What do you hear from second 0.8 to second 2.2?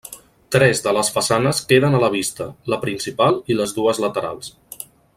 de les façanes queden a la